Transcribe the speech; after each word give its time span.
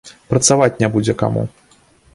Працаваць 0.31 0.79
не 0.85 0.89
будзе 0.97 1.13
каму. 1.21 1.47